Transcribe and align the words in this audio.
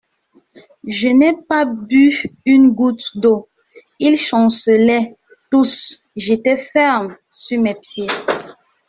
Je 0.87 1.09
n'ai 1.09 1.33
pas 1.47 1.63
bu 1.63 2.23
une 2.47 2.73
goutte 2.73 3.15
d'eau; 3.19 3.47
ils 3.99 4.17
chancelaient 4.17 5.15
tous, 5.51 6.01
j'étais 6.15 6.57
ferme 6.57 7.15
sur 7.29 7.61
mes 7.61 7.75
pieds. 7.75 8.07